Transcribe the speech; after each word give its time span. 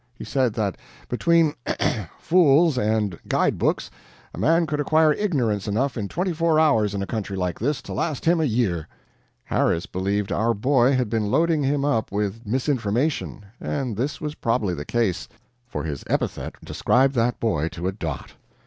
He 0.15 0.23
said 0.25 0.53
that 0.55 0.77
between 1.09 1.53
fools 2.17 2.75
and 2.75 3.19
guide 3.27 3.59
books, 3.59 3.91
a 4.33 4.37
man 4.39 4.65
could 4.65 4.79
acquire 4.79 5.13
ignorance 5.13 5.67
enough 5.67 5.95
in 5.95 6.07
twenty 6.07 6.33
four 6.33 6.59
hours 6.59 6.95
in 6.95 7.03
a 7.03 7.05
country 7.05 7.37
like 7.37 7.59
this 7.59 7.83
to 7.83 7.93
last 7.93 8.25
him 8.25 8.41
a 8.41 8.45
year. 8.45 8.87
Harris 9.43 9.85
believed 9.85 10.31
our 10.31 10.55
boy 10.55 10.93
had 10.93 11.07
been 11.07 11.29
loading 11.29 11.61
him 11.61 11.85
up 11.85 12.11
with 12.11 12.47
misinformation; 12.47 13.45
and 13.59 13.95
this 13.95 14.19
was 14.19 14.33
probably 14.33 14.73
the 14.73 14.85
case, 14.85 15.27
for 15.67 15.83
his 15.83 16.03
epithet 16.07 16.55
described 16.65 17.13
that 17.13 17.39
boy 17.39 17.67
to 17.69 17.87
a 17.87 17.91
dot. 17.91 18.31